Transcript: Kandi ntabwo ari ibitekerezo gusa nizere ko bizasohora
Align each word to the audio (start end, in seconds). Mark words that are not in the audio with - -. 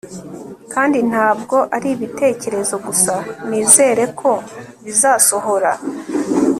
Kandi 0.73 0.97
ntabwo 1.09 1.57
ari 1.75 1.87
ibitekerezo 1.95 2.75
gusa 2.85 3.13
nizere 3.49 4.03
ko 4.19 4.31
bizasohora 4.85 5.71